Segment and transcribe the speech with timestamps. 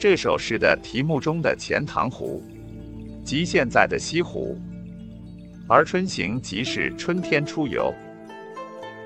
[0.00, 2.42] 这首诗的题目中的钱塘湖，
[3.22, 4.58] 即现在的西湖，
[5.68, 7.92] 而春行即是春天出游。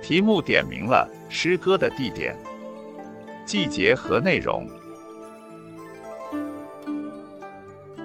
[0.01, 2.37] 题目点明了诗歌的地点、
[3.45, 4.69] 季节和内容。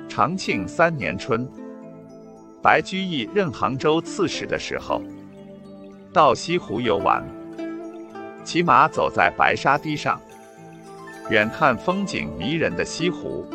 [0.08, 1.48] 长庆三年春，
[2.60, 5.00] 白居易任杭州刺史的时候，
[6.12, 7.24] 到西湖游玩，
[8.44, 10.20] 骑马走在白沙堤上。
[11.30, 13.46] 远看风景迷人的西湖，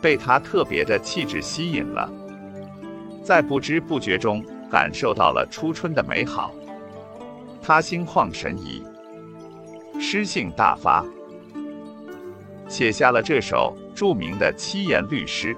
[0.00, 2.10] 被他特别的气质吸引了，
[3.22, 6.50] 在不知不觉中感受到了初春的美好，
[7.60, 8.82] 他心旷神怡，
[10.00, 11.04] 诗兴大发，
[12.68, 15.54] 写下了这首著名的七言律诗，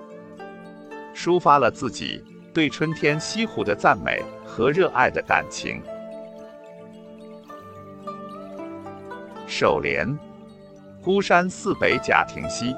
[1.15, 5.81] 抒发了自己对春天西湖的赞美和热爱的感情。
[9.47, 10.34] 首联。
[11.05, 12.75] 孤山寺北贾亭西，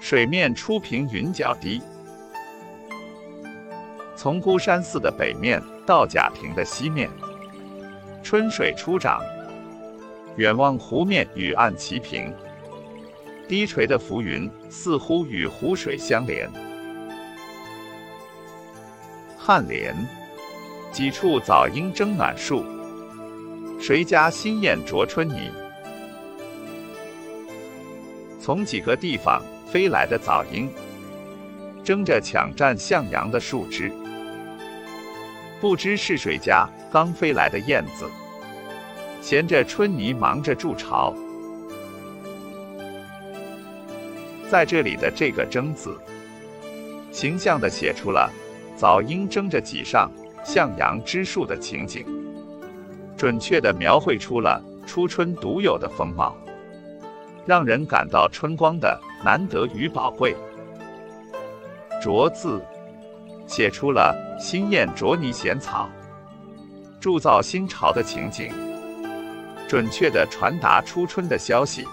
[0.00, 1.80] 水面初平云脚低。
[4.16, 7.08] 从孤山寺的北面到贾亭的西面，
[8.20, 9.22] 春水初涨。
[10.38, 12.34] 远望湖面与岸齐平，
[13.46, 16.50] 低垂的浮云似乎与湖水相连。
[19.40, 19.94] 颔联：
[20.90, 22.64] 几处早莺争暖树，
[23.78, 25.52] 谁家新燕啄春泥？
[28.44, 30.68] 从几个地方飞来的早莺，
[31.82, 33.90] 争着抢占向阳的树枝。
[35.62, 38.06] 不知是谁家刚飞来的燕子，
[39.22, 41.14] 衔着春泥忙着筑巢。
[44.50, 45.98] 在这里的这个“争”字，
[47.10, 48.30] 形象地写出了
[48.76, 50.12] 早莺争着挤上
[50.44, 52.04] 向阳之树的情景，
[53.16, 56.36] 准确地描绘出了初春独有的风貌。
[57.46, 60.34] 让人感到春光的难得与宝贵。
[62.02, 62.62] 啄字
[63.46, 65.88] 写出了新燕啄泥衔草、
[67.00, 68.52] 铸造新巢的情景，
[69.68, 71.86] 准确地传达初春的消息，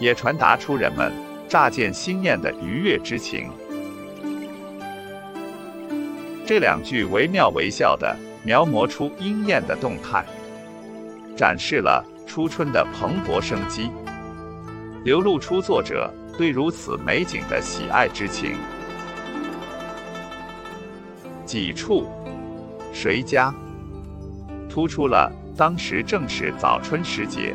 [0.00, 1.12] 也传达出人们
[1.48, 3.50] 乍见新燕的愉悦之情。
[6.44, 10.24] 这两句惟妙惟肖地描摹出莺燕的动态，
[11.36, 13.90] 展示了初春的蓬勃生机。
[15.06, 18.56] 流露出作者对如此美景的喜爱之情。
[21.44, 22.08] 几处，
[22.92, 23.54] 谁家？
[24.68, 27.54] 突出了当时正是早春时节，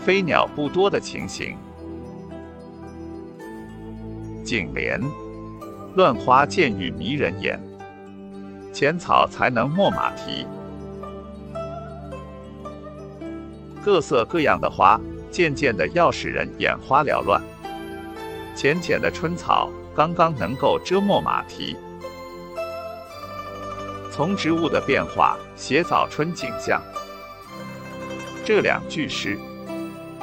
[0.00, 1.56] 飞鸟不多的情形。
[4.42, 5.00] 颈联：
[5.94, 7.62] 乱花渐欲迷人眼，
[8.72, 10.44] 浅草才能没马蹄。
[13.84, 15.00] 各色各样的花。
[15.34, 17.42] 渐渐的要使人眼花缭乱，
[18.54, 21.76] 浅浅的春草刚刚能够遮没马蹄。
[24.12, 26.80] 从植物的变化写早春景象，
[28.44, 29.36] 这两句诗，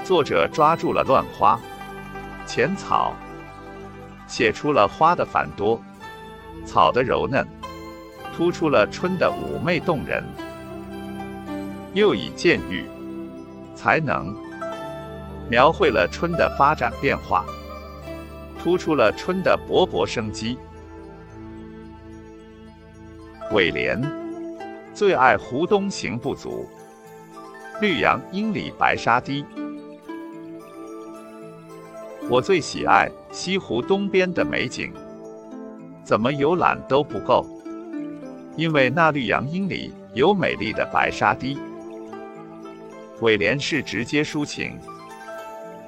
[0.06, 1.60] 作者抓住了乱花、
[2.48, 3.14] 浅草，
[4.30, 5.78] 写出了花的繁多，
[6.66, 7.46] 草的柔嫩，
[8.34, 10.24] 突出了春的妩媚动人，
[11.94, 12.86] 又以渐欲、
[13.76, 14.34] 才能。
[15.52, 17.46] 描绘了春的发展变化，
[18.58, 20.58] 突出了春的勃勃生机。
[23.52, 24.02] 尾联：
[24.94, 26.66] 最爱湖东行不足，
[27.82, 29.44] 绿杨阴里白沙堤。
[32.30, 34.94] 我最喜爱西湖东边的美景，
[36.02, 37.46] 怎么游览都不够，
[38.56, 41.60] 因为那绿杨阴里有美丽的白沙堤。
[43.20, 44.80] 尾联是直接抒情。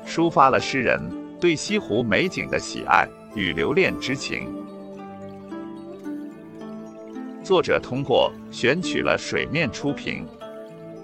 [0.05, 0.99] 抒发了诗人
[1.39, 4.47] 对西湖美景的喜爱与留恋之情。
[7.43, 10.25] 作者通过选取了水面初平、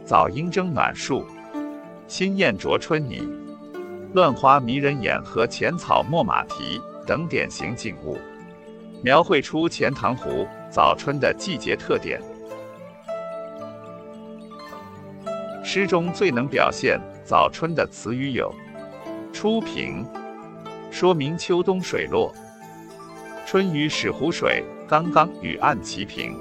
[0.06, 1.26] 早莺争暖树、
[2.08, 3.28] 新燕啄春泥、
[4.14, 8.18] 乱花迷人眼和浅草没马蹄等典型景物，
[9.04, 12.22] 描绘出钱塘湖早春的季节特点。
[15.62, 18.50] 诗中最能表现早春的词语有。
[19.42, 20.06] 初平，
[20.92, 22.30] 说明秋冬水落；
[23.48, 26.38] 春雨使湖水刚刚与岸齐平。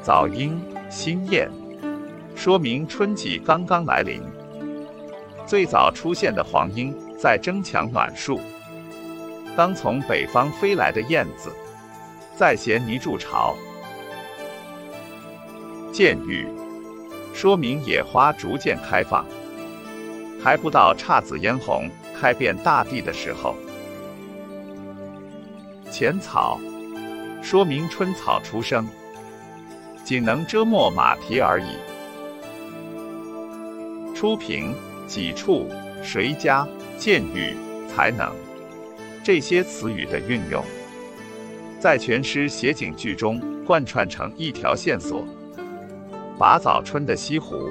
[0.00, 0.58] 早莺、
[0.88, 1.50] 新燕，
[2.34, 4.22] 说明春季刚刚来临。
[5.44, 8.40] 最早出现的黄莺在争抢暖树，
[9.54, 11.52] 刚从北方飞来的燕子
[12.34, 13.54] 在衔泥筑巢。
[15.92, 16.46] 渐欲，
[17.34, 19.22] 说明野花逐渐开放。
[20.42, 21.88] 还不到姹紫嫣红、
[22.18, 23.54] 开遍大地的时候。
[25.90, 26.58] 浅草，
[27.42, 28.86] 说明春草初生，
[30.04, 31.76] 仅能遮没马蹄而已。
[34.14, 34.74] 初平、
[35.06, 35.68] 几处、
[36.02, 36.66] 谁家、
[36.96, 37.54] 见语、
[37.88, 38.32] 才能，
[39.24, 40.64] 这些词语的运用，
[41.78, 45.26] 在全诗写景句中贯穿成一条线索，
[46.38, 47.70] 把早春的西湖。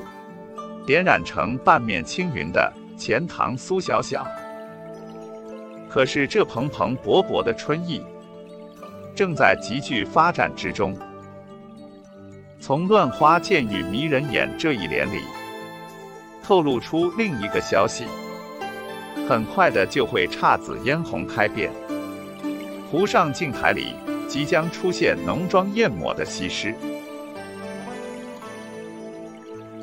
[0.89, 4.25] 点染成半面青云的钱塘苏小小，
[5.88, 8.03] 可是这蓬蓬勃勃的春意，
[9.15, 10.97] 正在急剧发展之中。
[12.59, 15.21] 从“乱花渐欲迷人眼”这一联里，
[16.41, 18.06] 透露出另一个消息：
[19.27, 21.69] 很快的就会姹紫嫣红开遍，
[22.89, 23.94] 湖上镜台里
[24.27, 26.74] 即将出现浓妆艳抹的西施。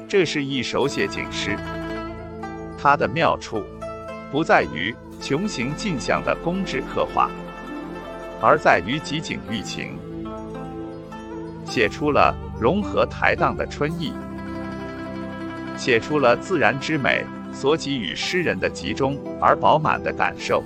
[0.09, 1.57] 这是一首写景诗，
[2.79, 3.65] 它的妙处
[4.31, 7.29] 不在于穷形尽象的工致刻画，
[8.41, 9.99] 而在于集景寓情，
[11.65, 14.13] 写出了融合抬荡的春意，
[15.77, 20.63] 写出了自然之美所给予诗人的集中而饱满的感受。